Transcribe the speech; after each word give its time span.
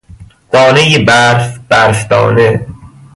دانهی 0.51 0.97
برف، 1.03 1.59
برف 1.69 2.07
دانه 2.07 2.65